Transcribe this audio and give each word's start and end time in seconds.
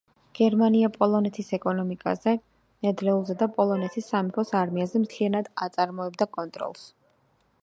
გერმანია 0.37 0.87
პოლონეთის 0.95 1.51
ეკონომიკაზე, 1.57 2.33
ნედლეულზე 2.87 3.37
და 3.43 3.51
პოლონეთის 3.59 4.11
სამეფოს 4.15 4.57
არმიაზე 4.65 5.07
მთლიანად 5.07 5.55
აწარმოებდა 5.69 6.33
კონტროლს. 6.41 6.93